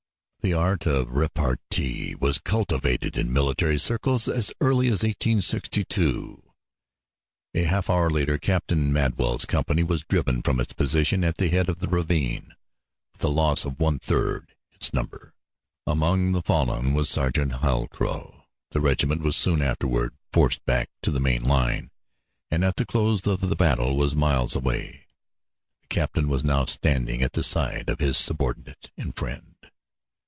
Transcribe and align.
The 0.43 0.53
art 0.55 0.87
of 0.87 1.11
repartee 1.11 2.15
was 2.15 2.39
cultivated 2.39 3.15
in 3.15 3.31
military 3.31 3.77
circles 3.77 4.27
as 4.27 4.51
early 4.59 4.87
as 4.87 5.03
1862. 5.03 6.41
A 7.53 7.61
half 7.65 7.91
hour 7.91 8.09
later 8.09 8.39
Captain 8.39 8.91
Madwell's 8.91 9.45
company 9.45 9.83
was 9.83 10.01
driven 10.03 10.41
from 10.41 10.59
its 10.59 10.73
position 10.73 11.23
at 11.23 11.37
the 11.37 11.47
head 11.49 11.69
of 11.69 11.77
the 11.79 11.87
ravine, 11.87 12.55
with 13.13 13.23
a 13.23 13.27
loss 13.29 13.65
of 13.65 13.79
one 13.79 13.99
third 13.99 14.55
its 14.71 14.91
number. 14.95 15.35
Among 15.85 16.31
the 16.31 16.41
fallen 16.41 16.95
was 16.95 17.07
Sergeant 17.07 17.61
Halcrow. 17.61 18.45
The 18.71 18.81
regiment 18.81 19.21
was 19.21 19.35
soon 19.35 19.61
afterward 19.61 20.15
forced 20.33 20.65
back 20.65 20.89
to 21.03 21.11
the 21.11 21.19
main 21.19 21.43
line, 21.43 21.91
and 22.49 22.65
at 22.65 22.77
the 22.77 22.85
close 22.85 23.27
of 23.27 23.47
the 23.47 23.55
battle 23.55 23.95
was 23.95 24.15
miles 24.15 24.55
away. 24.55 25.05
The 25.81 25.87
captain 25.89 26.27
was 26.27 26.43
now 26.43 26.65
standing 26.65 27.21
at 27.21 27.33
the 27.33 27.43
side 27.43 27.89
of 27.89 27.99
his 27.99 28.17
subordinate 28.17 28.89
and 28.97 29.15
friend. 29.15 29.45